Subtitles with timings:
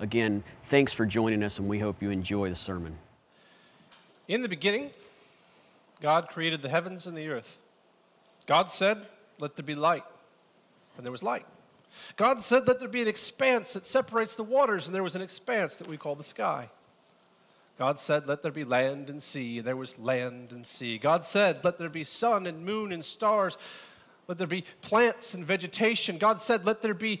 [0.00, 2.96] Again, thanks for joining us, and we hope you enjoy the sermon.
[4.28, 4.90] In the beginning,
[6.00, 7.58] God created the heavens and the earth.
[8.46, 9.06] God said,
[9.40, 10.04] Let there be light.
[10.96, 11.46] And there was light.
[12.16, 15.22] God said, Let there be an expanse that separates the waters, and there was an
[15.22, 16.68] expanse that we call the sky.
[17.76, 20.98] God said, Let there be land and sea, and there was land and sea.
[20.98, 23.58] God said, Let there be sun and moon and stars.
[24.28, 26.18] Let there be plants and vegetation.
[26.18, 27.20] God said, Let there be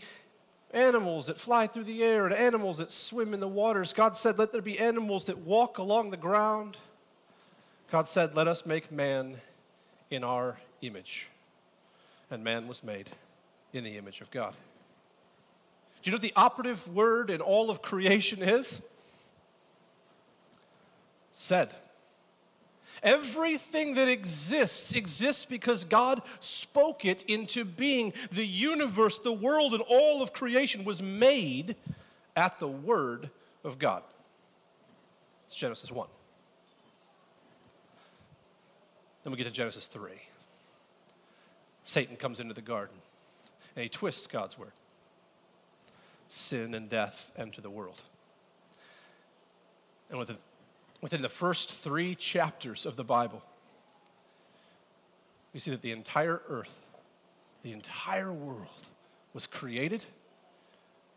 [0.72, 3.92] animals that fly through the air and animals that swim in the waters.
[3.92, 6.76] God said, Let there be animals that walk along the ground.
[7.90, 9.36] God said, Let us make man
[10.10, 11.26] in our image.
[12.30, 13.08] And man was made
[13.72, 14.54] in the image of God.
[16.02, 18.82] Do you know what the operative word in all of creation is?
[21.32, 21.74] Said.
[23.02, 28.12] Everything that exists exists because God spoke it into being.
[28.32, 31.76] The universe, the world, and all of creation was made
[32.36, 33.30] at the Word
[33.64, 34.02] of God.
[35.46, 36.08] It's Genesis 1.
[39.22, 40.10] Then we get to Genesis 3.
[41.84, 42.96] Satan comes into the garden
[43.74, 44.72] and he twists God's Word.
[46.28, 48.02] Sin and death enter the world.
[50.10, 50.30] And with
[51.00, 53.42] within the first three chapters of the Bible,
[55.52, 56.86] we see that the entire earth,
[57.62, 58.88] the entire world,
[59.32, 60.04] was created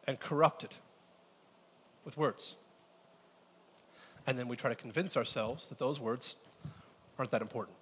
[0.08, 0.76] and corrupted
[2.06, 2.56] with words.
[4.28, 6.36] And then we try to convince ourselves that those words
[7.18, 7.78] aren't that important.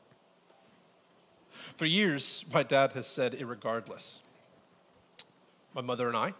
[1.75, 4.20] For years, my dad has said, irregardless.
[5.73, 6.33] My mother and I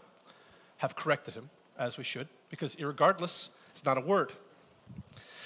[0.78, 4.32] have corrected him, as we should, because irregardless is not a word.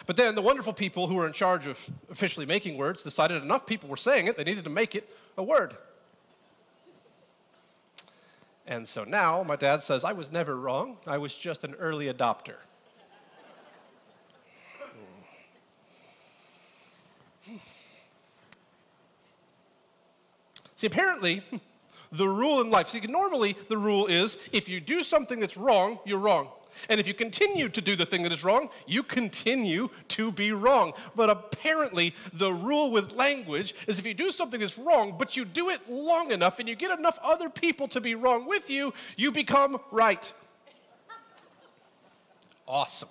[0.05, 3.65] But then the wonderful people who were in charge of officially making words decided enough
[3.65, 5.77] people were saying it, they needed to make it a word.
[8.67, 12.11] And so now my dad says, I was never wrong, I was just an early
[12.11, 12.55] adopter.
[17.45, 17.55] Hmm.
[20.75, 21.43] See, apparently,
[22.11, 25.99] the rule in life, see, normally the rule is if you do something that's wrong,
[26.05, 26.49] you're wrong.
[26.89, 30.51] And if you continue to do the thing that is wrong, you continue to be
[30.51, 30.93] wrong.
[31.15, 35.45] But apparently, the rule with language is if you do something that's wrong, but you
[35.45, 38.93] do it long enough and you get enough other people to be wrong with you,
[39.15, 40.31] you become right.
[42.67, 43.09] Awesome.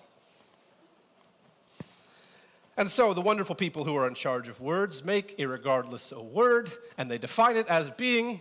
[2.77, 6.73] And so the wonderful people who are in charge of words make irregardless a word,
[6.97, 8.41] and they define it as being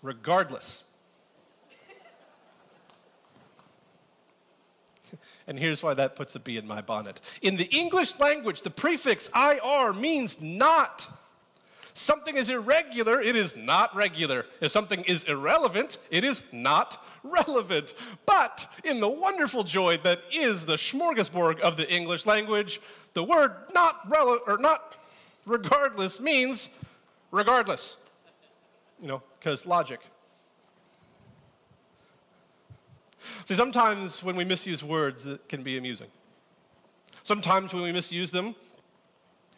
[0.00, 0.82] regardless.
[5.46, 7.20] And here's why that puts a bee in my bonnet.
[7.40, 11.08] In the English language, the prefix IR means not.
[11.94, 14.46] Something is irregular, it is not regular.
[14.60, 17.92] If something is irrelevant, it is not relevant.
[18.24, 22.80] But in the wonderful joy that is the smorgasbord of the English language,
[23.12, 24.96] the word not rele- or not
[25.44, 26.70] regardless means
[27.30, 27.96] regardless.
[29.00, 30.00] You know, because logic.
[33.44, 36.08] See, sometimes when we misuse words, it can be amusing.
[37.22, 38.54] Sometimes when we misuse them,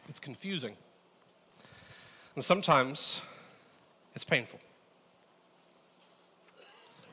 [0.09, 0.77] it's confusing.
[2.35, 3.23] And sometimes
[4.15, 4.61] it's painful.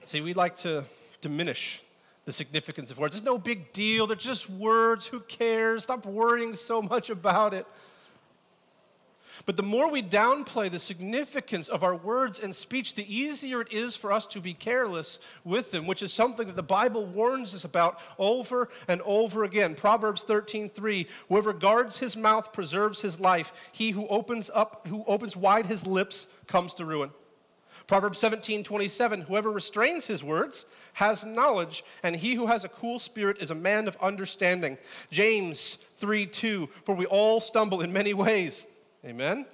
[0.05, 0.83] See, we like to
[1.21, 1.81] diminish
[2.25, 3.15] the significance of words.
[3.15, 4.07] It's no big deal.
[4.07, 5.05] They're just words.
[5.07, 5.83] Who cares?
[5.83, 7.65] Stop worrying so much about it.
[9.45, 13.71] But the more we downplay the significance of our words and speech, the easier it
[13.71, 17.55] is for us to be careless with them, which is something that the Bible warns
[17.55, 19.73] us about over and over again.
[19.75, 23.51] Proverbs 13:3, whoever guards his mouth preserves his life.
[23.71, 27.11] He who opens up who opens wide his lips comes to ruin.
[27.87, 32.99] Proverbs 17, 27, whoever restrains his words has knowledge, and he who has a cool
[32.99, 34.77] spirit is a man of understanding.
[35.09, 38.65] James 3, 2, for we all stumble in many ways.
[39.05, 39.45] Amen?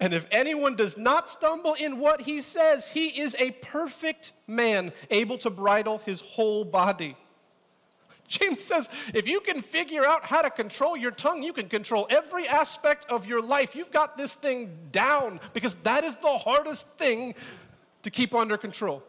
[0.00, 4.92] And if anyone does not stumble in what he says, he is a perfect man,
[5.10, 7.16] able to bridle his whole body.
[8.26, 12.06] James says if you can figure out how to control your tongue, you can control
[12.10, 13.76] every aspect of your life.
[13.76, 17.34] You've got this thing down because that is the hardest thing
[18.02, 19.02] to keep under control.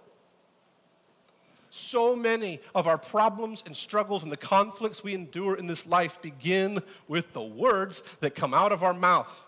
[1.78, 6.22] So many of our problems and struggles and the conflicts we endure in this life
[6.22, 9.42] begin with the words that come out of our mouth.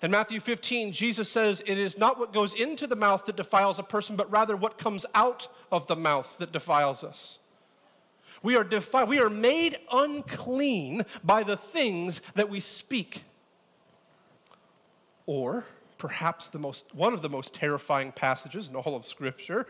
[0.00, 3.78] In Matthew 15, Jesus says, It is not what goes into the mouth that defiles
[3.78, 7.38] a person, but rather what comes out of the mouth that defiles us.
[8.42, 13.24] We are, defi- we are made unclean by the things that we speak.
[15.26, 15.66] Or
[15.98, 19.66] perhaps the most, one of the most terrifying passages in all of Scripture,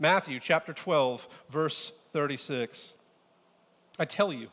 [0.00, 2.94] Matthew chapter 12, verse 36.
[3.98, 4.48] I tell you,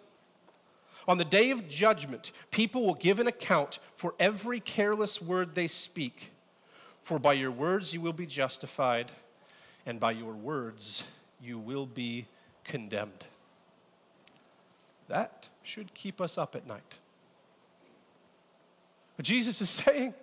[1.08, 5.70] on the day of judgment, people will give an account for every careless word they
[5.70, 6.32] speak.
[7.00, 9.14] For by your words you will be justified,
[9.86, 11.06] and by your words
[11.42, 12.28] you will be
[12.66, 13.24] condemned.
[15.08, 16.96] That should keep us up at night.
[19.16, 20.14] But Jesus is saying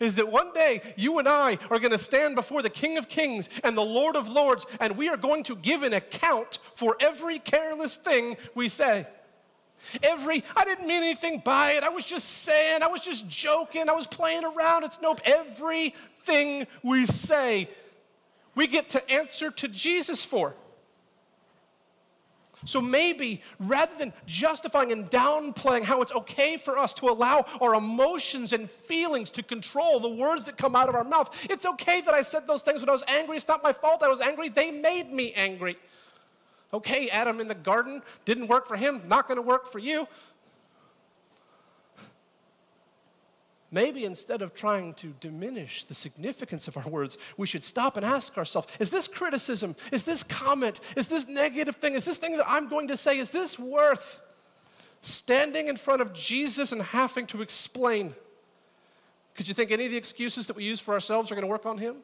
[0.00, 3.08] is that one day you and I are going to stand before the King of
[3.08, 6.96] Kings and the Lord of Lords, and we are going to give an account for
[7.00, 9.06] every careless thing we say.
[10.02, 11.84] Every, I didn't mean anything by it.
[11.84, 14.84] I was just saying, I was just joking, I was playing around.
[14.84, 15.20] It's nope.
[15.24, 17.70] Everything we say,
[18.54, 20.54] we get to answer to Jesus for.
[22.66, 27.74] So maybe rather than justifying and downplaying how it's okay for us to allow our
[27.74, 32.00] emotions and feelings to control the words that come out of our mouth, it's okay
[32.02, 33.36] that I said those things when I was angry.
[33.36, 34.48] It's not my fault I was angry.
[34.48, 35.78] They made me angry.
[36.74, 40.08] Okay, Adam in the garden didn't work for him, not going to work for you.
[43.76, 48.06] Maybe instead of trying to diminish the significance of our words, we should stop and
[48.06, 52.38] ask ourselves is this criticism, is this comment, is this negative thing, is this thing
[52.38, 54.18] that I'm going to say, is this worth
[55.02, 58.14] standing in front of Jesus and having to explain?
[59.34, 61.50] Could you think any of the excuses that we use for ourselves are going to
[61.50, 61.96] work on him?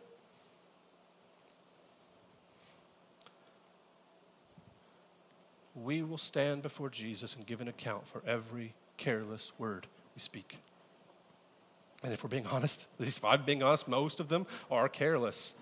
[5.74, 10.58] we will stand before Jesus and give an account for every careless word we speak.
[12.02, 14.88] And if we're being honest, at least if I'm being honest, most of them are
[14.88, 15.54] careless.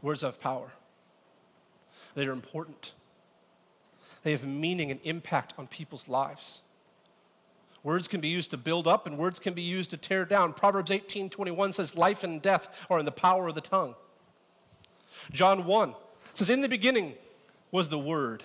[0.00, 0.70] Words have power,
[2.14, 2.92] they are important,
[4.22, 6.60] they have meaning and impact on people's lives.
[7.82, 10.52] Words can be used to build up and words can be used to tear down.
[10.52, 13.94] Proverbs 18 21 says, Life and death are in the power of the tongue.
[15.32, 15.94] John 1
[16.34, 17.14] says, In the beginning
[17.70, 18.42] was the Word.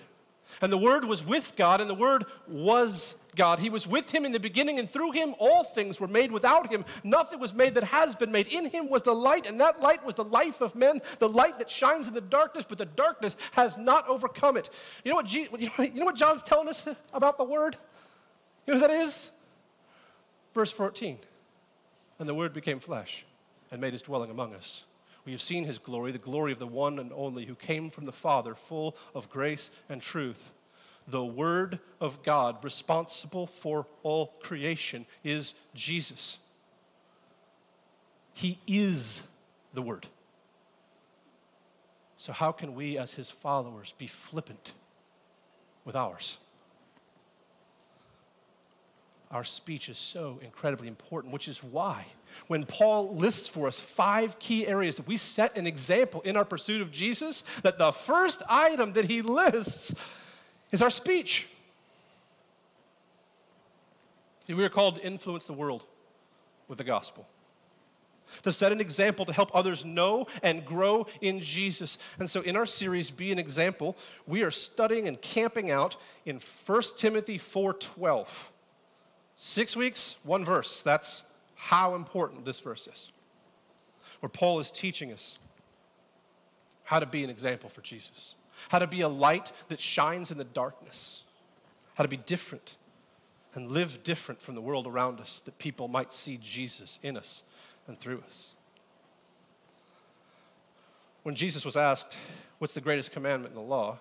[0.60, 3.58] And the Word was with God, and the Word was God.
[3.58, 6.32] He was with Him in the beginning, and through Him all things were made.
[6.32, 8.46] Without Him, nothing was made that has been made.
[8.46, 11.58] In Him was the light, and that light was the life of men, the light
[11.58, 14.70] that shines in the darkness, but the darkness has not overcome it.
[15.04, 15.48] You know what, G-
[15.78, 17.76] you know what John's telling us about the Word?
[18.66, 19.30] You know what that is?
[20.54, 21.18] Verse 14.
[22.18, 23.24] And the Word became flesh
[23.70, 24.84] and made His dwelling among us.
[25.24, 28.04] We have seen his glory, the glory of the one and only who came from
[28.04, 30.52] the Father, full of grace and truth.
[31.06, 36.38] The Word of God, responsible for all creation, is Jesus.
[38.32, 39.22] He is
[39.74, 40.06] the Word.
[42.16, 44.72] So, how can we, as his followers, be flippant
[45.84, 46.38] with ours?
[49.30, 52.06] Our speech is so incredibly important, which is why
[52.46, 56.44] when Paul lists for us five key areas that we set an example in our
[56.44, 59.94] pursuit of Jesus, that the first item that he lists
[60.74, 61.46] is our speech.
[64.48, 65.84] We are called to influence the world
[66.68, 67.26] with the gospel,
[68.42, 71.96] to set an example to help others know and grow in Jesus.
[72.18, 76.40] And so, in our series, Be an Example, we are studying and camping out in
[76.40, 78.50] 1 Timothy 4:12.
[79.36, 80.82] Six weeks, one verse.
[80.82, 81.22] That's
[81.54, 83.12] how important this verse is.
[84.20, 85.38] Where Paul is teaching us
[86.82, 88.34] how to be an example for Jesus,
[88.68, 91.22] how to be a light that shines in the darkness,
[91.94, 92.76] how to be different
[93.54, 97.44] and live different from the world around us, that people might see Jesus in us
[97.86, 98.54] and through us.
[101.22, 102.16] When Jesus was asked,
[102.58, 103.98] What's the greatest commandment in the law?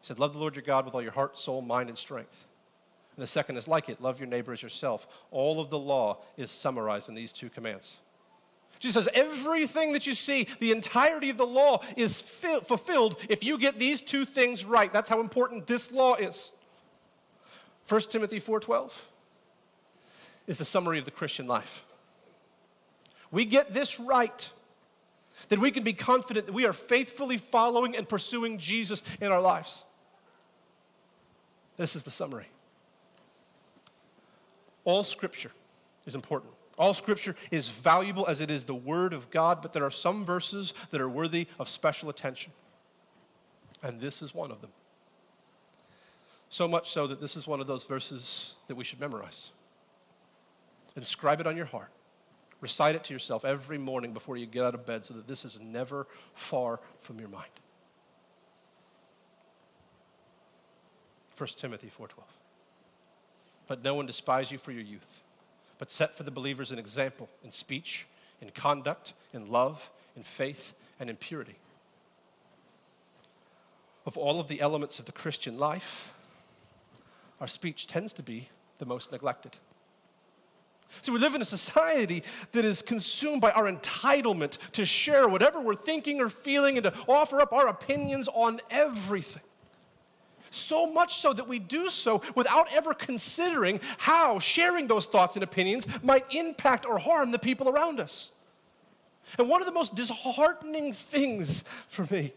[0.00, 2.46] He said, Love the Lord your God with all your heart, soul, mind, and strength.
[3.16, 5.06] And the second is like it love your neighbor as yourself.
[5.30, 7.98] All of the law is summarized in these two commands.
[8.80, 13.44] Jesus says, everything that you see, the entirety of the law is fi- fulfilled if
[13.44, 14.90] you get these two things right.
[14.90, 16.50] That's how important this law is.
[17.86, 18.90] 1 Timothy 4:12
[20.46, 21.84] is the summary of the Christian life.
[23.30, 24.50] We get this right,
[25.50, 29.42] then we can be confident that we are faithfully following and pursuing Jesus in our
[29.42, 29.84] lives.
[31.76, 32.48] This is the summary.
[34.84, 35.52] All scripture
[36.06, 36.52] is important.
[36.80, 40.24] All scripture is valuable as it is the word of God, but there are some
[40.24, 42.52] verses that are worthy of special attention.
[43.82, 44.70] And this is one of them.
[46.48, 49.50] So much so that this is one of those verses that we should memorize.
[50.96, 51.90] Inscribe it on your heart.
[52.62, 55.44] Recite it to yourself every morning before you get out of bed so that this
[55.44, 57.50] is never far from your mind.
[61.36, 62.24] 1 Timothy 4:12.
[63.68, 65.22] Let no one despise you for your youth,
[65.80, 68.06] but set for the believers an example in speech,
[68.42, 71.56] in conduct, in love, in faith, and in purity.
[74.04, 76.12] Of all of the elements of the Christian life,
[77.40, 79.56] our speech tends to be the most neglected.
[81.00, 85.62] So we live in a society that is consumed by our entitlement to share whatever
[85.62, 89.42] we're thinking or feeling and to offer up our opinions on everything.
[90.50, 95.44] So much so that we do so without ever considering how sharing those thoughts and
[95.44, 98.30] opinions might impact or harm the people around us.
[99.38, 102.32] And one of the most disheartening things for me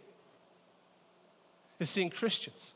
[1.79, 2.71] is seeing Christians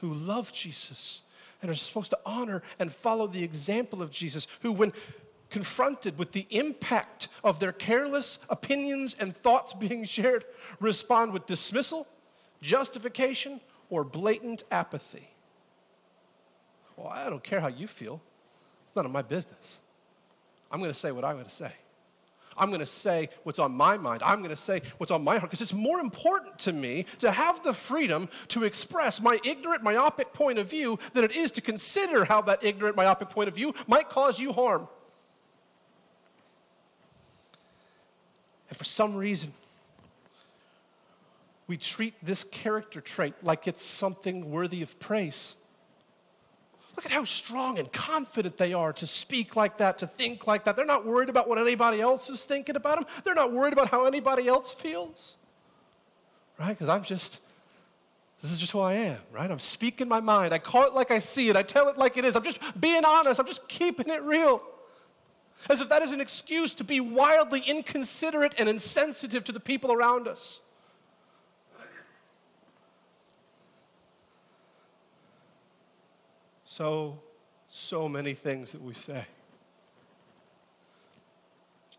[0.00, 1.22] who love Jesus
[1.62, 4.92] and are supposed to honor and follow the example of Jesus, who, when
[5.48, 10.44] confronted with the impact of their careless opinions and thoughts being shared,
[10.80, 12.06] respond with dismissal,
[12.60, 13.60] justification,
[13.94, 15.28] or blatant apathy.
[16.96, 18.20] Well, I don't care how you feel.
[18.84, 19.78] It's none of my business.
[20.70, 21.72] I'm going to say what I'm going to say.
[22.56, 24.22] I'm going to say what's on my mind.
[24.24, 27.30] I'm going to say what's on my heart because it's more important to me to
[27.30, 31.60] have the freedom to express my ignorant, myopic point of view than it is to
[31.60, 34.88] consider how that ignorant, myopic point of view might cause you harm.
[38.68, 39.52] And for some reason,
[41.66, 45.54] we treat this character trait like it's something worthy of praise.
[46.96, 50.64] Look at how strong and confident they are to speak like that, to think like
[50.64, 50.76] that.
[50.76, 53.06] They're not worried about what anybody else is thinking about them.
[53.24, 55.36] They're not worried about how anybody else feels.
[56.58, 56.68] Right?
[56.68, 57.40] Because I'm just,
[58.40, 59.50] this is just who I am, right?
[59.50, 60.54] I'm speaking my mind.
[60.54, 61.56] I call it like I see it.
[61.56, 62.36] I tell it like it is.
[62.36, 63.40] I'm just being honest.
[63.40, 64.62] I'm just keeping it real.
[65.68, 69.92] As if that is an excuse to be wildly inconsiderate and insensitive to the people
[69.92, 70.60] around us.
[76.76, 77.16] So,
[77.68, 79.24] so many things that we say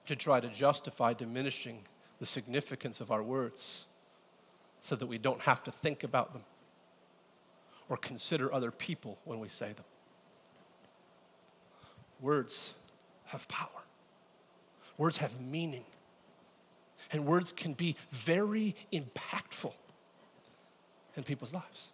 [0.06, 1.80] to try to justify diminishing
[2.20, 3.86] the significance of our words
[4.82, 6.44] so that we don't have to think about them
[7.88, 9.86] or consider other people when we say them.
[12.20, 12.74] Words
[13.28, 13.70] have power,
[14.98, 15.86] words have meaning,
[17.14, 19.72] and words can be very impactful
[21.16, 21.92] in people's lives.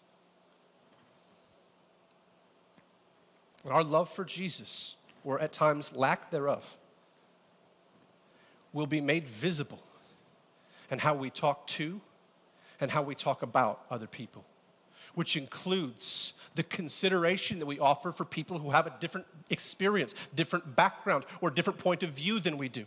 [3.63, 6.77] And our love for Jesus, or at times lack thereof,
[8.73, 9.83] will be made visible
[10.89, 12.01] in how we talk to
[12.79, 14.43] and how we talk about other people,
[15.13, 20.75] which includes the consideration that we offer for people who have a different experience, different
[20.75, 22.85] background, or different point of view than we do.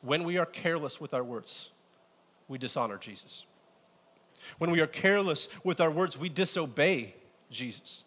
[0.00, 1.70] When we are careless with our words,
[2.46, 3.44] we dishonor Jesus.
[4.58, 7.14] When we are careless with our words, we disobey
[7.54, 8.04] Jesus.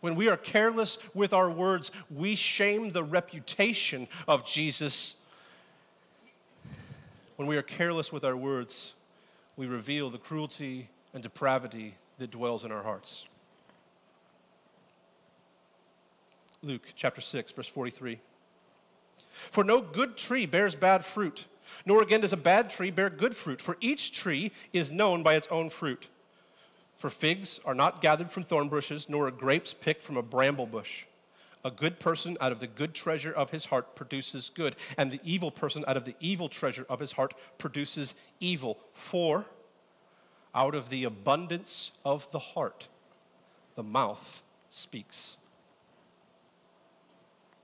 [0.00, 5.16] When we are careless with our words, we shame the reputation of Jesus.
[7.36, 8.92] When we are careless with our words,
[9.56, 13.26] we reveal the cruelty and depravity that dwells in our hearts.
[16.62, 18.18] Luke chapter 6, verse 43.
[19.28, 21.46] For no good tree bears bad fruit,
[21.84, 25.34] nor again does a bad tree bear good fruit, for each tree is known by
[25.34, 26.08] its own fruit.
[26.96, 30.66] For figs are not gathered from thorn bushes, nor are grapes picked from a bramble
[30.66, 31.04] bush.
[31.62, 35.20] A good person out of the good treasure of his heart produces good, and the
[35.22, 38.78] evil person out of the evil treasure of his heart produces evil.
[38.94, 39.44] For
[40.54, 42.88] out of the abundance of the heart,
[43.74, 45.36] the mouth speaks.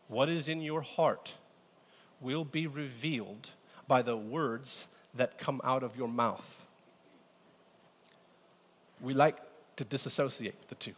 [0.09, 1.33] What is in your heart
[2.21, 3.51] will be revealed
[3.89, 6.67] by the words that come out of your mouth
[9.03, 9.37] we like
[9.77, 10.95] to disassociate the two.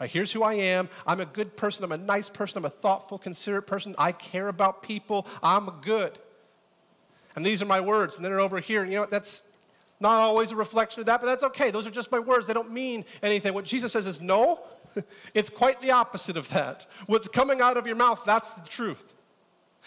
[0.00, 0.88] Right, here's who I am.
[1.06, 1.84] I'm a good person.
[1.84, 2.58] I'm a nice person.
[2.58, 3.94] I'm a thoughtful, considerate person.
[3.96, 5.26] I care about people.
[5.42, 6.18] I'm good.
[7.36, 8.16] And these are my words.
[8.16, 8.82] And then they're over here.
[8.82, 9.10] And you know, what?
[9.10, 9.44] that's
[10.00, 11.70] not always a reflection of that, but that's okay.
[11.70, 12.46] Those are just my words.
[12.46, 13.54] They don't mean anything.
[13.54, 14.60] What Jesus says is no,
[15.34, 16.86] it's quite the opposite of that.
[17.06, 19.14] What's coming out of your mouth, that's the truth.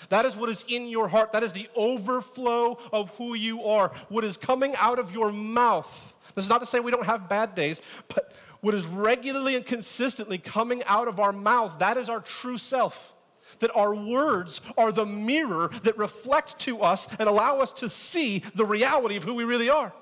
[0.10, 1.32] That is what is in your heart.
[1.34, 3.92] That is the overflow of who you are.
[4.10, 7.30] What is coming out of your mouth this is not to say we don't have
[7.30, 12.10] bad days, but what is regularly and consistently coming out of our mouths, that is
[12.10, 13.14] our true self.
[13.60, 18.44] That our words are the mirror that reflect to us and allow us to see
[18.56, 19.94] the reality of who we really are.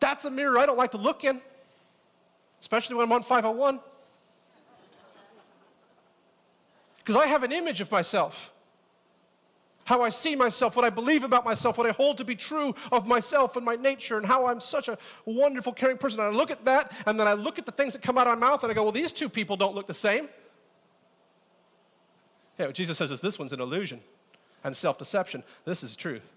[0.00, 1.40] That's a mirror I don't like to look in,
[2.60, 3.80] especially when I'm on 501.
[6.98, 8.52] Because I have an image of myself
[9.88, 12.74] how I see myself, what I believe about myself, what I hold to be true
[12.92, 16.20] of myself and my nature, and how I'm such a wonderful, caring person.
[16.20, 18.26] And I look at that, and then I look at the things that come out
[18.26, 20.28] of my mouth, and I go, well, these two people don't look the same.
[22.58, 24.02] Yeah, what Jesus says is this one's an illusion
[24.62, 25.42] and self deception.
[25.64, 26.34] This is truth.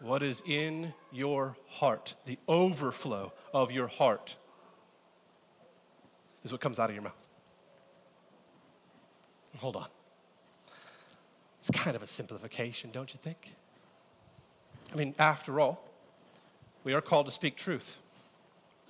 [0.00, 4.34] What is in your heart, the overflow of your heart,
[6.42, 7.12] is what comes out of your mouth.
[9.58, 9.88] Hold on.
[11.66, 13.54] It's kind of a simplification, don't you think?
[14.92, 15.82] I mean, after all,
[16.84, 17.96] we are called to speak truth.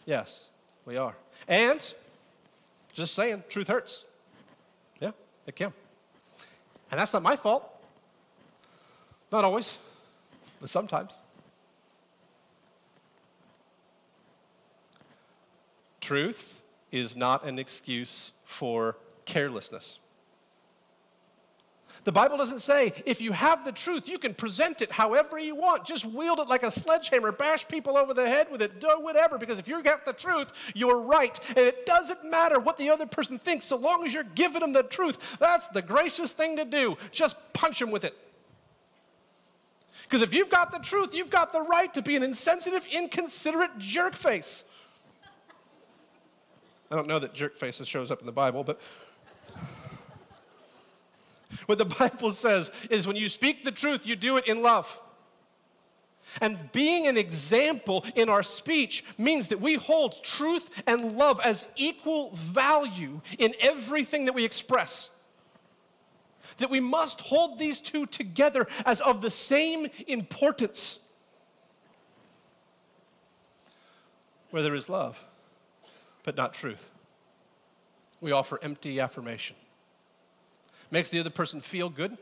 [0.06, 0.48] Yes,
[0.84, 1.14] we are.
[1.46, 1.94] And,
[2.92, 4.04] just saying, truth hurts.
[5.00, 5.12] Yeah,
[5.46, 5.72] it can.
[6.90, 7.64] And that's not my fault.
[9.30, 9.78] Not always,
[10.60, 11.14] but sometimes.
[16.00, 20.00] Truth is not an excuse for carelessness.
[22.04, 25.54] The Bible doesn't say if you have the truth, you can present it however you
[25.54, 25.86] want.
[25.86, 29.38] Just wield it like a sledgehammer, bash people over the head with it, do whatever,
[29.38, 31.40] because if you got the truth, you're right.
[31.48, 34.74] And it doesn't matter what the other person thinks, so long as you're giving them
[34.74, 35.38] the truth.
[35.40, 36.98] That's the gracious thing to do.
[37.10, 38.14] Just punch them with it.
[40.02, 43.78] Because if you've got the truth, you've got the right to be an insensitive, inconsiderate
[43.78, 44.64] jerk face.
[46.90, 48.78] I don't know that jerk faces shows up in the Bible, but
[51.66, 54.98] what the Bible says is when you speak the truth, you do it in love.
[56.40, 61.68] And being an example in our speech means that we hold truth and love as
[61.76, 65.10] equal value in everything that we express.
[66.58, 70.98] That we must hold these two together as of the same importance.
[74.50, 75.22] Where there is love,
[76.22, 76.88] but not truth,
[78.20, 79.56] we offer empty affirmation
[80.94, 82.16] makes the other person feel good,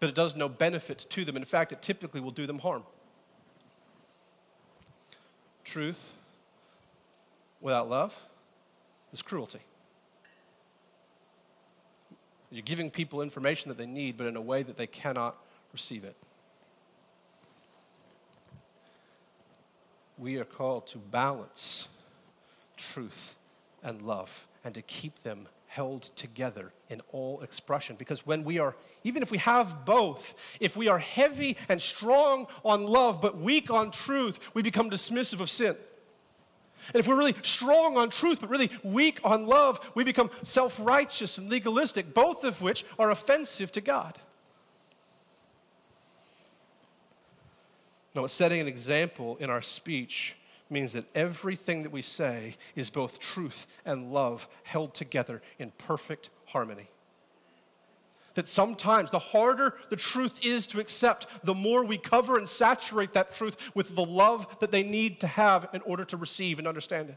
[0.00, 1.36] but it does no benefit to them.
[1.36, 2.84] In fact, it typically will do them harm.
[5.62, 6.12] Truth
[7.60, 8.16] without love
[9.12, 9.58] is cruelty.
[12.50, 15.36] You're giving people information that they need, but in a way that they cannot
[15.74, 16.16] receive it.
[20.16, 21.88] We are called to balance
[22.78, 23.34] truth
[23.82, 27.94] and love and to keep them held together in all expression.
[27.96, 32.48] Because when we are, even if we have both, if we are heavy and strong
[32.64, 35.76] on love but weak on truth, we become dismissive of sin.
[36.88, 40.76] And if we're really strong on truth but really weak on love, we become self
[40.80, 44.18] righteous and legalistic, both of which are offensive to God.
[48.12, 50.34] Now, setting an example in our speech
[50.70, 56.30] means that everything that we say is both truth and love held together in perfect
[56.46, 56.88] harmony.
[58.34, 63.12] That sometimes the harder the truth is to accept, the more we cover and saturate
[63.14, 66.68] that truth with the love that they need to have in order to receive and
[66.68, 67.16] understand it.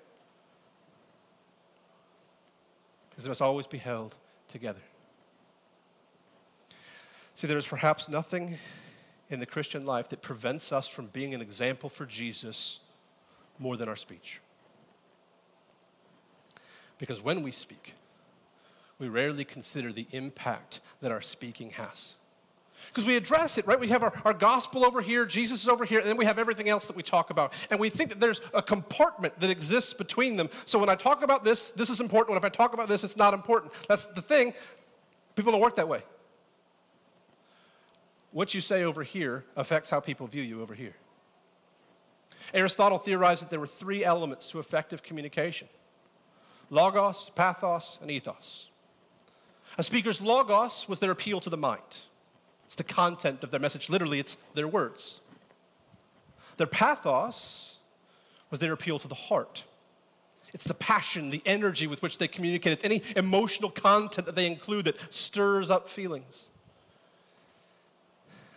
[3.09, 4.15] Because it must always be held
[4.47, 4.81] together.
[7.35, 8.57] See, there is perhaps nothing
[9.29, 12.79] in the Christian life that prevents us from being an example for Jesus
[13.59, 14.41] more than our speech.
[16.97, 17.95] Because when we speak,
[18.99, 22.13] we rarely consider the impact that our speaking has.
[22.87, 23.79] Because we address it, right?
[23.79, 26.37] We have our, our gospel over here, Jesus is over here, and then we have
[26.37, 27.53] everything else that we talk about.
[27.71, 30.49] And we think that there's a compartment that exists between them.
[30.65, 32.31] So when I talk about this, this is important.
[32.31, 33.71] When if I talk about this, it's not important.
[33.87, 34.53] That's the thing.
[35.35, 36.03] People don't work that way.
[38.31, 40.95] What you say over here affects how people view you over here.
[42.53, 45.67] Aristotle theorized that there were three elements to effective communication
[46.69, 48.67] logos, pathos, and ethos.
[49.77, 51.99] A speaker's logos was their appeal to the mind,
[52.65, 53.89] it's the content of their message.
[53.89, 55.19] Literally, it's their words.
[56.57, 57.77] Their pathos
[58.49, 59.63] was their appeal to the heart.
[60.53, 62.73] It's the passion, the energy with which they communicate.
[62.73, 66.45] It's any emotional content that they include that stirs up feelings.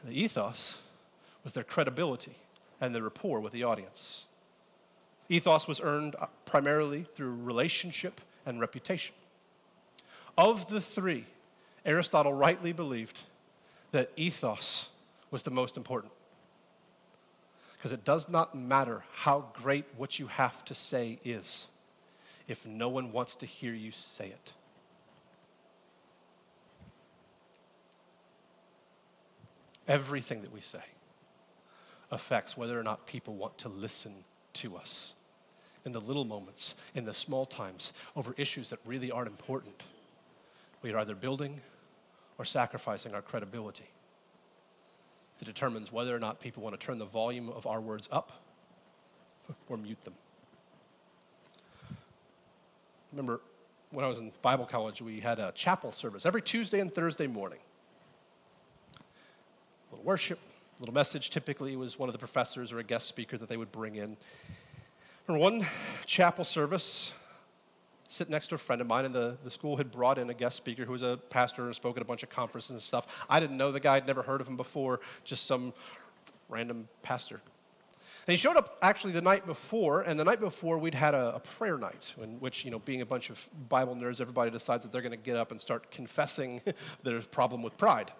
[0.05, 0.77] The ethos
[1.43, 2.37] was their credibility
[2.81, 4.25] and the rapport with the audience.
[5.29, 9.15] Ethos was earned primarily through relationship and reputation.
[10.39, 11.27] Of the three,
[11.85, 13.23] Aristotle rightly believed
[13.93, 14.89] that ethos
[15.31, 16.12] was the most important.
[17.77, 21.67] Because it does not matter how great what you have to say is
[22.49, 24.53] if no one wants to hear you say it.
[29.89, 30.83] Everything that we say
[32.11, 34.12] affects whether or not people want to listen
[34.55, 35.14] to us
[35.85, 39.85] in the little moments, in the small times, over issues that really aren't important.
[40.83, 41.61] We are either building
[42.38, 43.88] or sacrificing our credibility
[45.38, 48.33] that determines whether or not people want to turn the volume of our words up
[49.69, 50.14] or mute them.
[53.12, 53.40] Remember,
[53.90, 57.27] when I was in Bible college, we had a chapel service every Tuesday and Thursday
[57.27, 57.61] morning.
[58.97, 60.38] A little worship,
[60.81, 61.31] little message.
[61.31, 64.17] Typically, was one of the professors or a guest speaker that they would bring in.
[65.29, 65.67] And one
[66.05, 67.12] chapel service,
[68.09, 70.35] sitting next to a friend of mine, and the, the school had brought in a
[70.35, 73.07] guest speaker who was a pastor and spoke at a bunch of conferences and stuff.
[73.29, 75.73] I didn't know the guy, I'd never heard of him before, just some
[76.49, 77.41] random pastor.
[78.27, 81.37] And he showed up actually the night before, and the night before we'd had a,
[81.37, 84.85] a prayer night in which, you know, being a bunch of Bible nerds, everybody decides
[84.85, 86.61] that they're going to get up and start confessing
[87.03, 88.11] their problem with pride.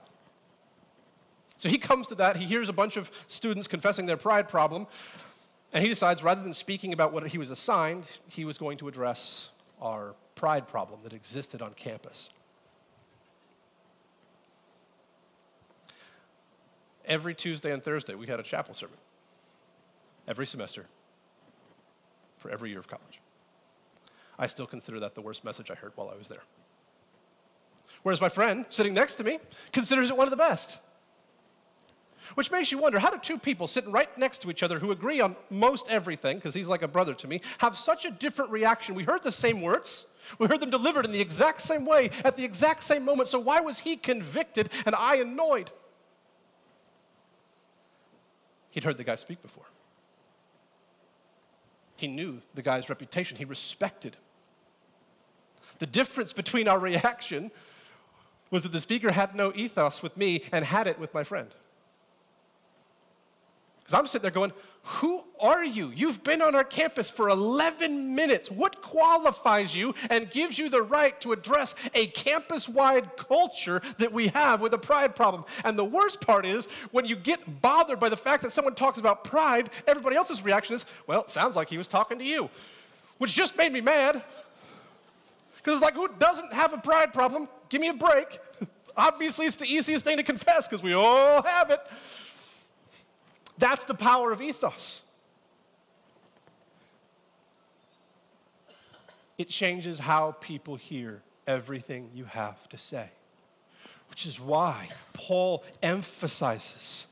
[1.57, 4.87] So he comes to that, he hears a bunch of students confessing their pride problem,
[5.73, 8.89] and he decides rather than speaking about what he was assigned, he was going to
[8.89, 12.29] address our pride problem that existed on campus.
[17.07, 18.99] Every Tuesday and Thursday, we had a chapel sermon.
[20.29, 20.87] Every semester
[22.37, 23.21] for every year of college.
[24.39, 26.43] I still consider that the worst message I heard while I was there.
[28.03, 29.39] Whereas my friend sitting next to me
[29.73, 30.79] considers it one of the best.
[32.35, 34.91] Which makes you wonder how do two people sitting right next to each other who
[34.91, 38.51] agree on most everything, because he's like a brother to me, have such a different
[38.51, 38.95] reaction?
[38.95, 40.07] We heard the same words,
[40.39, 43.29] we heard them delivered in the exact same way at the exact same moment.
[43.29, 45.71] So why was he convicted and I annoyed?
[48.71, 49.65] He'd heard the guy speak before.
[51.97, 54.17] He knew the guy's reputation, he respected.
[55.79, 57.51] The difference between our reaction
[58.51, 61.49] was that the speaker had no ethos with me and had it with my friend.
[63.87, 65.93] Because I'm sitting there going, Who are you?
[65.95, 68.51] You've been on our campus for 11 minutes.
[68.51, 74.13] What qualifies you and gives you the right to address a campus wide culture that
[74.13, 75.45] we have with a pride problem?
[75.63, 78.99] And the worst part is when you get bothered by the fact that someone talks
[78.99, 82.51] about pride, everybody else's reaction is, Well, it sounds like he was talking to you,
[83.19, 84.25] which just made me mad.
[85.59, 87.49] Because it's like, who doesn't have a pride problem?
[87.69, 88.41] Give me a break.
[88.97, 91.81] Obviously, it's the easiest thing to confess because we all have it.
[93.59, 95.03] That's the power of ethos.
[99.39, 103.09] It changes how people hear everything you have to say,
[104.09, 107.07] which is why Paul emphasizes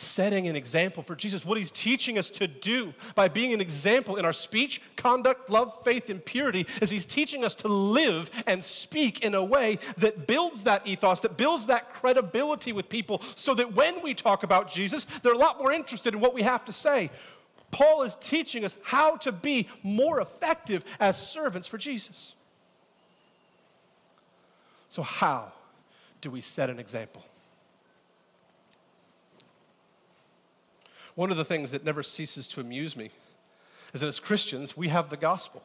[0.00, 4.16] setting an example for Jesus, what he's teaching us to do by being an example
[4.16, 8.64] in our speech, conduct, love, faith, and purity, is he's teaching us to live and
[8.64, 13.54] speak in a way that builds that ethos, that builds that credibility with people, so
[13.54, 16.64] that when we talk about Jesus, they're a lot more interested in what we have
[16.64, 17.10] to say.
[17.70, 22.34] Paul is teaching us how to be more effective as servants for Jesus.
[24.88, 25.52] So, how
[26.20, 27.24] do we set an example?
[31.14, 33.10] One of the things that never ceases to amuse me
[33.92, 35.62] is that as Christians, we have the gospel.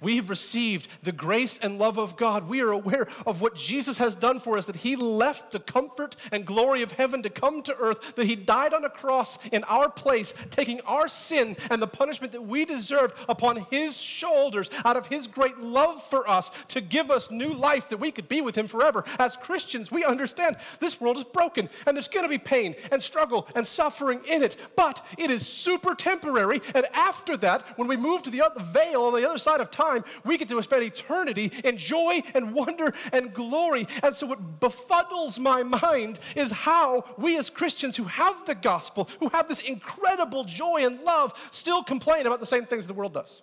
[0.00, 2.48] We have received the grace and love of God.
[2.48, 6.16] We are aware of what Jesus has done for us, that He left the comfort
[6.32, 9.64] and glory of heaven to come to earth, that He died on a cross in
[9.64, 14.96] our place, taking our sin and the punishment that we deserved upon His shoulders out
[14.96, 18.40] of His great love for us to give us new life that we could be
[18.40, 19.04] with Him forever.
[19.18, 23.02] As Christians, we understand this world is broken and there's going to be pain and
[23.02, 26.60] struggle and suffering in it, but it is super temporary.
[26.74, 29.70] And after that, when we move to the other veil on the other side of
[29.70, 33.86] time, time, we get to spend eternity in joy and wonder and glory.
[34.02, 39.08] And so, what befuddles my mind is how we as Christians who have the gospel,
[39.20, 43.14] who have this incredible joy and love, still complain about the same things the world
[43.14, 43.42] does.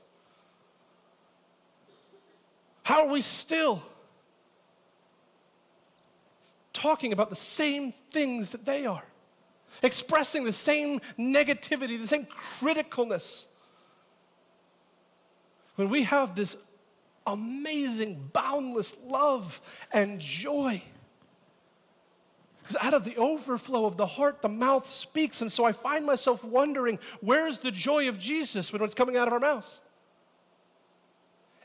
[2.84, 3.84] How are we still
[6.72, 9.04] talking about the same things that they are?
[9.84, 12.28] Expressing the same negativity, the same
[12.60, 13.48] criticalness
[15.78, 16.58] when we have this
[17.26, 19.62] amazing, boundless love
[19.94, 20.82] and joy.
[22.62, 25.42] Because out of the overflow of the heart, the mouth speaks.
[25.42, 29.28] And so I find myself wondering where's the joy of Jesus when it's coming out
[29.28, 29.80] of our mouths?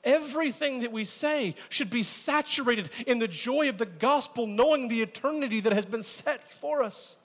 [0.04, 5.00] Everything that we say should be saturated in the joy of the gospel, knowing the
[5.00, 7.16] eternity that has been set for us.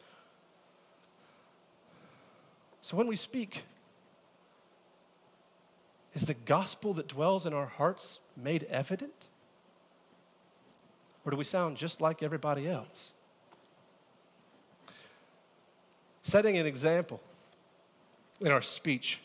[2.82, 3.64] So when we speak,
[6.18, 9.28] is the gospel that dwells in our hearts made evident?
[11.24, 13.14] Or do we sound just like everybody else?
[16.24, 17.22] Setting an example
[18.42, 19.22] in our speech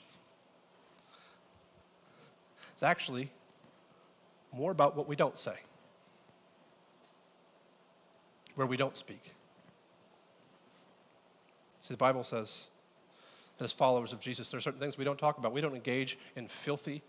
[2.77, 3.31] is actually
[4.53, 5.57] more about what we don't say,
[8.55, 9.33] where we don't speak.
[11.81, 12.67] See, the Bible says
[13.59, 15.53] that as followers of Jesus, there are certain things we don't talk about.
[15.53, 17.03] We don't engage in filthy,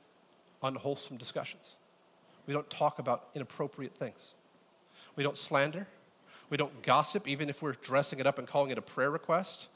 [0.61, 1.77] unwholesome discussions.
[2.45, 4.33] We don't talk about inappropriate things.
[5.15, 5.87] We don't slander.
[6.49, 9.67] We don't gossip, even if we're dressing it up and calling it a prayer request.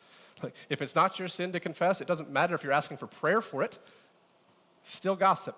[0.43, 3.08] Like, if it's not your sin to confess, it doesn't matter if you're asking for
[3.08, 3.77] prayer for it,
[4.82, 5.58] still gossip.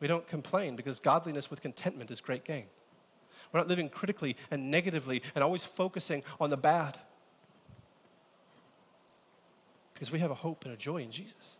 [0.00, 2.64] We don't complain because godliness with contentment is great gain.
[3.52, 6.98] We're not living critically and negatively and always focusing on the bad.
[10.02, 11.58] Because we have a hope and a joy in Jesus.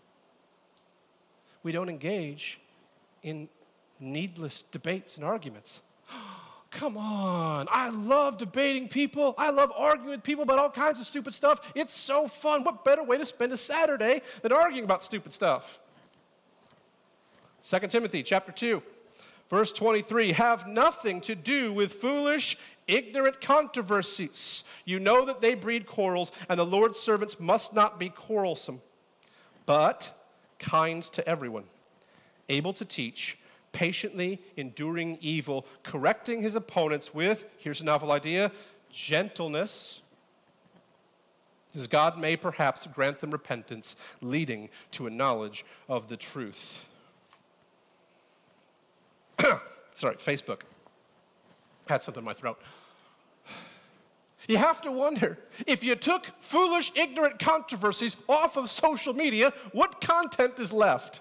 [1.62, 2.58] We don't engage
[3.22, 3.48] in
[4.00, 5.80] needless debates and arguments.
[6.72, 7.68] Come on.
[7.70, 9.36] I love debating people.
[9.38, 11.60] I love arguing with people about all kinds of stupid stuff.
[11.76, 12.64] It's so fun.
[12.64, 15.78] What better way to spend a Saturday than arguing about stupid stuff?
[17.62, 18.82] 2 Timothy chapter 2,
[19.50, 24.64] verse 23 have nothing to do with foolish, ignorant controversies.
[24.84, 28.80] You know that they breed quarrels, and the Lord's servants must not be quarrelsome,
[29.66, 30.18] but
[30.58, 31.64] kind to everyone,
[32.48, 33.38] able to teach
[33.72, 38.52] patiently enduring evil, correcting his opponents with, here's a novel idea,
[38.92, 40.00] gentleness,
[41.74, 46.84] as God may perhaps grant them repentance, leading to a knowledge of the truth.
[49.94, 50.60] Sorry, Facebook.
[51.88, 52.58] Had something in my throat.
[54.48, 60.00] You have to wonder if you took foolish, ignorant controversies off of social media, what
[60.00, 61.20] content is left?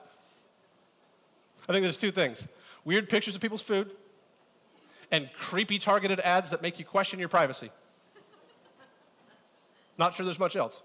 [1.70, 2.48] I think there's two things
[2.84, 3.92] weird pictures of people's food
[5.12, 7.70] and creepy targeted ads that make you question your privacy.
[9.98, 10.82] Not sure there's much else.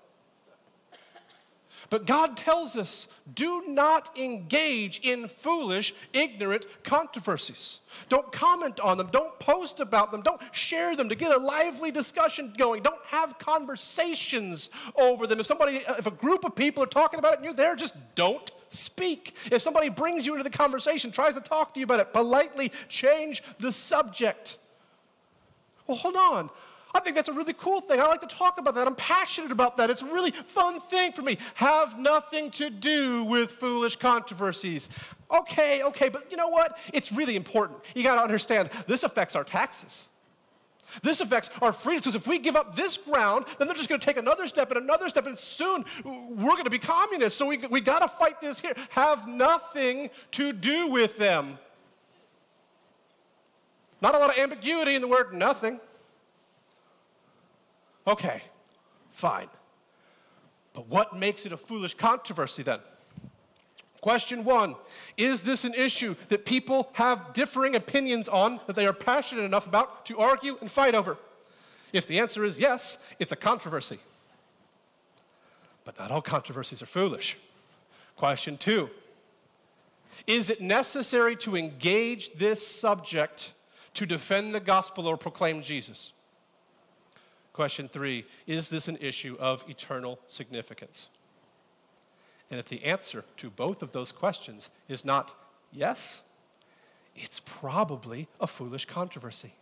[1.88, 7.80] But God tells us do not engage in foolish, ignorant controversies.
[8.08, 9.08] Don't comment on them.
[9.12, 10.22] Don't post about them.
[10.22, 12.82] Don't share them to get a lively discussion going.
[12.82, 15.40] Don't have conversations over them.
[15.40, 17.76] If somebody, uh, if a group of people are talking about it and you're there,
[17.76, 19.34] just don't speak.
[19.50, 22.72] If somebody brings you into the conversation, tries to talk to you about it, politely
[22.88, 24.58] change the subject.
[25.86, 26.50] Well, hold on.
[26.96, 28.00] I think that's a really cool thing.
[28.00, 28.86] I like to talk about that.
[28.86, 29.90] I'm passionate about that.
[29.90, 31.36] It's a really fun thing for me.
[31.54, 34.88] Have nothing to do with foolish controversies.
[35.30, 36.78] Okay, okay, but you know what?
[36.94, 37.80] It's really important.
[37.94, 40.08] You got to understand this affects our taxes.
[41.02, 44.00] This affects our freedom because if we give up this ground, then they're just going
[44.00, 47.38] to take another step and another step, and soon we're going to be communists.
[47.38, 48.72] So we, we got to fight this here.
[48.90, 51.58] Have nothing to do with them.
[54.00, 55.78] Not a lot of ambiguity in the word nothing.
[58.06, 58.42] Okay,
[59.10, 59.48] fine.
[60.72, 62.80] But what makes it a foolish controversy then?
[64.00, 64.76] Question one
[65.16, 69.66] Is this an issue that people have differing opinions on that they are passionate enough
[69.66, 71.16] about to argue and fight over?
[71.92, 73.98] If the answer is yes, it's a controversy.
[75.84, 77.36] But not all controversies are foolish.
[78.16, 78.90] Question two
[80.26, 83.54] Is it necessary to engage this subject
[83.94, 86.12] to defend the gospel or proclaim Jesus?
[87.56, 91.08] Question three Is this an issue of eternal significance?
[92.50, 95.34] And if the answer to both of those questions is not
[95.72, 96.20] yes,
[97.14, 99.54] it's probably a foolish controversy.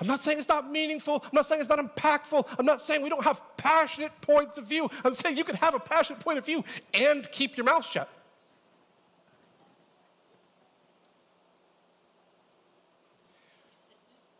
[0.00, 1.24] I'm not saying it's not meaningful.
[1.24, 2.46] I'm not saying it's not impactful.
[2.56, 4.88] I'm not saying we don't have passionate points of view.
[5.04, 8.08] I'm saying you can have a passionate point of view and keep your mouth shut.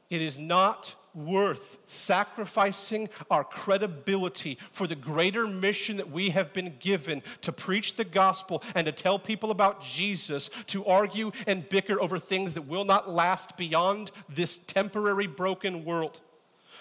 [0.08, 6.76] It is not worth sacrificing our credibility for the greater mission that we have been
[6.78, 12.00] given to preach the gospel and to tell people about Jesus, to argue and bicker
[12.00, 16.20] over things that will not last beyond this temporary broken world.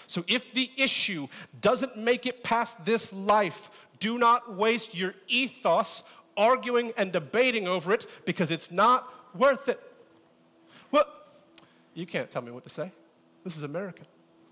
[0.06, 1.28] So, if the issue
[1.60, 6.02] doesn't make it past this life, do not waste your ethos
[6.36, 9.80] arguing and debating over it because it's not worth it.
[10.90, 11.06] Well,
[11.94, 12.92] you can't tell me what to say.
[13.44, 14.02] This is America.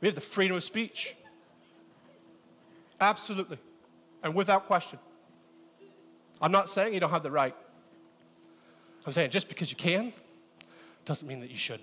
[0.01, 1.15] We have the freedom of speech.
[3.01, 3.59] Absolutely.
[4.23, 4.99] And without question.
[6.41, 7.55] I'm not saying you don't have the right.
[9.07, 10.13] I'm saying just because you can
[11.05, 11.81] doesn't mean that you should.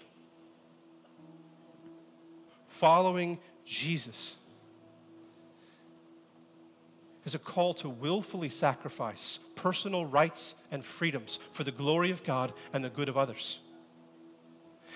[2.67, 4.36] Following Jesus
[7.25, 12.53] is a call to willfully sacrifice personal rights and freedoms for the glory of God
[12.71, 13.60] and the good of others.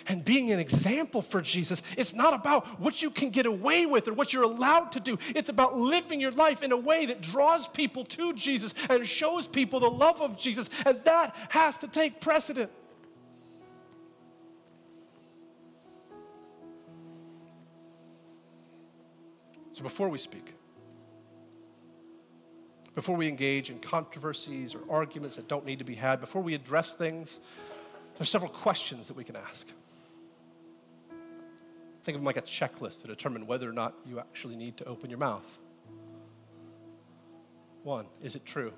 [0.08, 4.08] And being an example for Jesus, it's not about what you can get away with
[4.08, 5.18] or what you're allowed to do.
[5.36, 9.48] It's about living your life in a way that draws people to Jesus and shows
[9.48, 10.70] people the love of Jesus.
[10.86, 12.72] And that has to take precedent.
[19.74, 20.54] So before we speak,
[22.94, 26.54] before we engage in controversies or arguments that don't need to be had, before we
[26.54, 27.40] address things,
[28.18, 29.68] there's several questions that we can ask.
[32.04, 34.86] Think of them like a checklist to determine whether or not you actually need to
[34.86, 35.46] open your mouth.
[37.84, 38.74] One, is it true?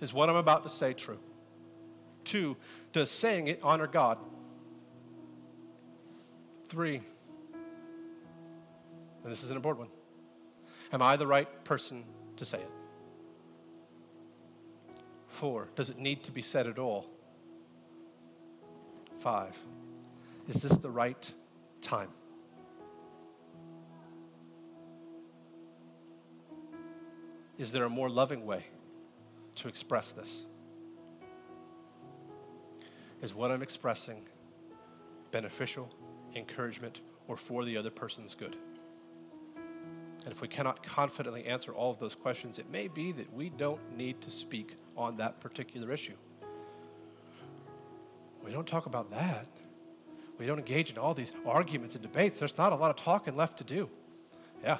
[0.00, 1.18] Is what I'm about to say true?
[2.24, 2.56] Two,
[2.92, 4.18] does saying it honor God?
[6.68, 7.02] Three,
[9.22, 9.96] and this is an important one,
[10.92, 12.04] am I the right person
[12.36, 12.70] to say it?
[15.28, 17.06] Four, does it need to be said at all?
[19.20, 19.56] Five,
[20.48, 21.30] is this the right
[21.80, 22.08] time?
[27.62, 28.64] Is there a more loving way
[29.54, 30.46] to express this?
[33.22, 34.24] Is what I'm expressing
[35.30, 35.88] beneficial,
[36.34, 38.56] encouragement, or for the other person's good?
[40.24, 43.48] And if we cannot confidently answer all of those questions, it may be that we
[43.48, 46.16] don't need to speak on that particular issue.
[48.44, 49.46] We don't talk about that.
[50.36, 52.40] We don't engage in all these arguments and debates.
[52.40, 53.88] There's not a lot of talking left to do.
[54.64, 54.78] Yeah,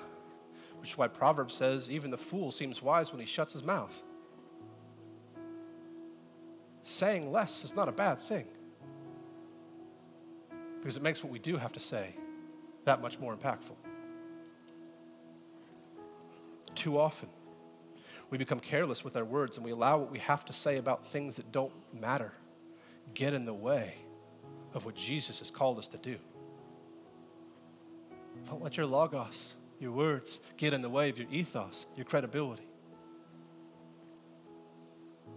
[0.82, 4.02] which is why Proverbs says, even the fool seems wise when he shuts his mouth.
[6.82, 8.46] Saying less is not a bad thing
[10.80, 12.16] because it makes what we do have to say
[12.84, 13.76] that much more impactful.
[16.74, 17.28] Too often,
[18.28, 21.06] we become careless with our words and we allow what we have to say about
[21.06, 22.32] things that don't matter
[23.14, 23.94] get in the way
[24.74, 26.16] of what Jesus has called us to do.
[28.48, 32.62] Don't let your logos your words get in the way of your ethos, your credibility.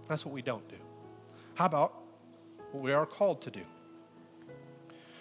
[0.07, 0.75] That's what we don't do.
[1.55, 1.93] How about
[2.71, 3.61] what we are called to do?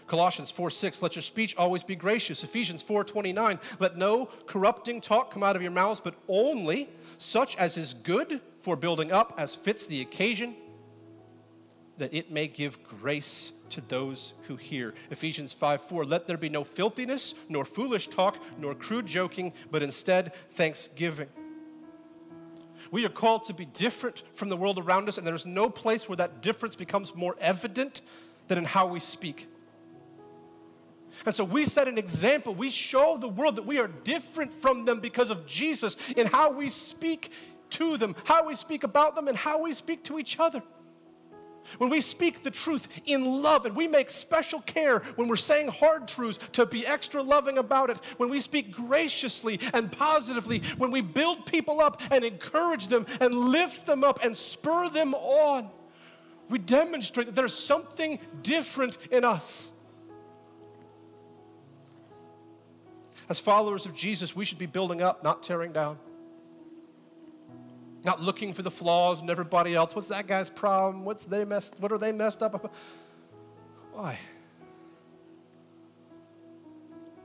[0.07, 2.45] Colossians 4 6, let your speech always be gracious.
[2.45, 7.57] Ephesians 4 29, let no corrupting talk come out of your mouths, but only such
[7.57, 10.55] as is good for building up as fits the occasion,
[11.97, 14.95] that it may give grace to those who hear.
[15.11, 19.83] Ephesians 5 4, let there be no filthiness, nor foolish talk, nor crude joking, but
[19.83, 21.29] instead thanksgiving.
[22.91, 26.09] We are called to be different from the world around us, and there's no place
[26.09, 28.01] where that difference becomes more evident
[28.49, 29.49] than in how we speak.
[31.27, 32.55] And so we set an example.
[32.55, 36.53] We show the world that we are different from them because of Jesus in how
[36.53, 37.31] we speak
[37.71, 40.63] to them, how we speak about them, and how we speak to each other.
[41.79, 45.69] When we speak the truth in love and we make special care when we're saying
[45.69, 50.91] hard truths to be extra loving about it, when we speak graciously and positively, when
[50.91, 55.69] we build people up and encourage them and lift them up and spur them on,
[56.49, 59.71] we demonstrate that there's something different in us.
[63.29, 65.99] As followers of Jesus, we should be building up, not tearing down
[68.05, 69.95] not looking for the flaws in everybody else.
[69.95, 71.05] What's that guy's problem?
[71.05, 72.55] What's they messed, what are they messed up?
[72.55, 72.73] about?
[73.93, 74.19] Why?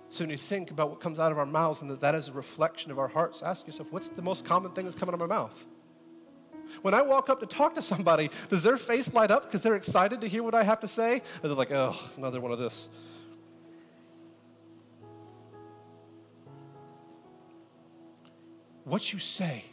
[0.09, 2.29] So when you think about what comes out of our mouths and that that is
[2.29, 5.21] a reflection of our hearts, ask yourself, what's the most common thing that's coming out
[5.21, 5.65] of my mouth?
[6.81, 9.75] When I walk up to talk to somebody, does their face light up because they're
[9.75, 11.21] excited to hear what I have to say?
[11.43, 12.89] Or they're like, oh, another one of this.
[18.85, 19.65] What you say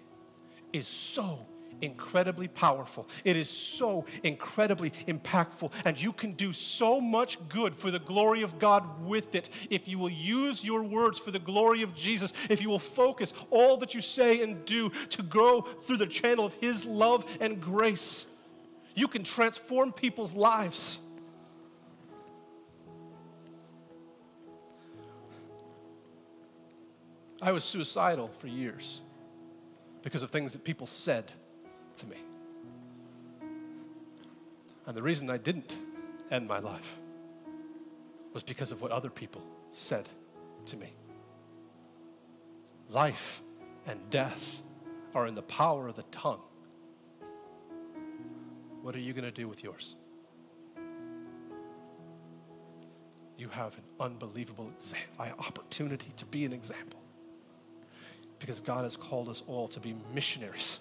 [0.77, 1.47] is so
[1.81, 3.09] incredibly powerful.
[3.25, 5.73] It is so incredibly impactful.
[5.85, 9.89] And you can do so much good for the glory of God with it if
[9.89, 13.77] you will use your words for the glory of Jesus, if you will focus all
[13.79, 18.27] that you say and do to grow through the channel of His love and grace.
[18.95, 20.99] You can transform people's lives.
[27.43, 29.03] I was suicidal for years
[30.07, 31.33] because of things that people said
[31.97, 32.15] to me.
[34.87, 35.75] And the reason I didn't
[36.31, 37.01] end my life
[38.33, 39.43] was because of what other people
[39.73, 40.09] said
[40.67, 40.93] to me.
[42.89, 43.43] Life
[43.85, 44.63] and death
[45.13, 46.43] are in the power of the tongue.
[48.83, 49.97] What are you going to do with yours?
[53.37, 54.71] You have an unbelievable
[55.19, 57.01] opportunity to be an example.
[58.39, 60.79] Because God has called us all to be missionaries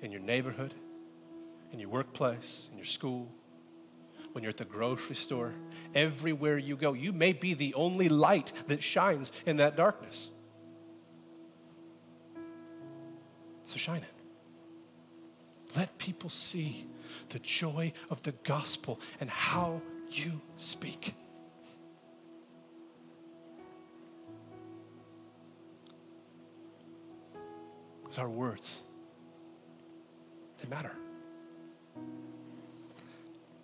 [0.00, 0.74] in your neighborhood,
[1.72, 3.28] in your workplace, in your school,
[4.32, 5.52] when you're at the grocery store,
[5.94, 6.92] everywhere you go.
[6.92, 10.30] You may be the only light that shines in that darkness.
[13.66, 15.76] So shine it.
[15.76, 16.86] Let people see
[17.30, 19.80] the joy of the gospel and how
[20.10, 21.14] you speak.
[28.18, 28.80] Our words,
[30.60, 30.92] they matter.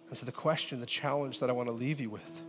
[0.08, 2.42] And so, the question, the challenge that I want to leave you with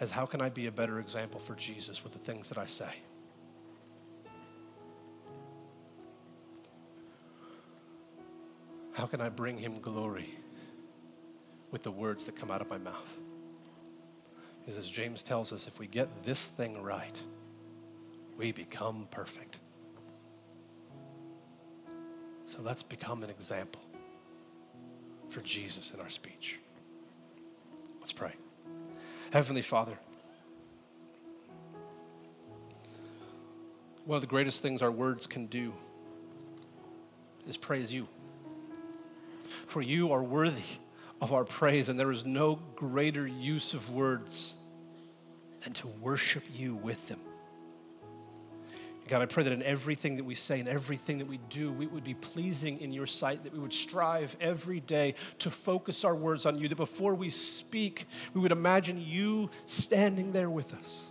[0.00, 2.66] is how can I be a better example for Jesus with the things that I
[2.66, 2.90] say?
[8.92, 10.34] How can I bring him glory
[11.70, 13.16] with the words that come out of my mouth?
[14.60, 17.18] Because as James tells us, if we get this thing right,
[18.38, 19.58] we become perfect.
[22.46, 23.82] So let's become an example
[25.28, 26.58] for Jesus in our speech.
[28.00, 28.32] Let's pray.
[29.30, 29.98] Heavenly Father,
[34.06, 35.74] one of the greatest things our words can do
[37.46, 38.08] is praise you
[39.68, 40.62] for you are worthy
[41.20, 44.54] of our praise, and there is no greater use of words
[45.62, 47.20] than to worship you with them.
[49.08, 51.86] God, I pray that in everything that we say and everything that we do, we
[51.86, 56.14] would be pleasing in your sight, that we would strive every day to focus our
[56.14, 61.06] words on you, that before we speak, we would imagine you standing there with us.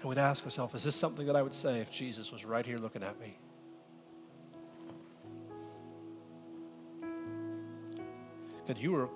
[0.00, 2.66] And we'd ask ourselves, is this something that I would say if Jesus was right
[2.66, 3.38] here looking at me?
[8.66, 9.08] that you are,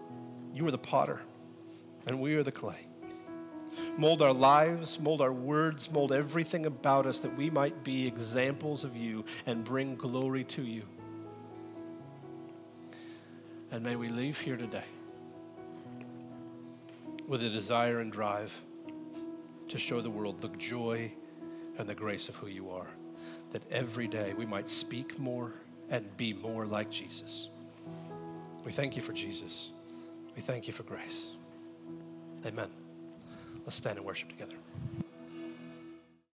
[0.52, 1.20] you are the potter
[2.06, 2.86] and we are the clay.
[3.96, 8.84] Mold our lives, mold our words, mold everything about us that we might be examples
[8.84, 10.82] of you and bring glory to you.
[13.70, 14.84] And may we leave here today
[17.26, 18.56] with a desire and drive
[19.68, 21.10] to show the world the joy
[21.78, 22.86] and the grace of who you are.
[23.52, 25.52] That every day we might speak more
[25.90, 27.48] and be more like Jesus.
[28.64, 29.70] We thank you for Jesus.
[30.34, 31.30] We thank you for grace.
[32.44, 32.85] Amen.
[33.66, 34.54] Let's stand and worship together.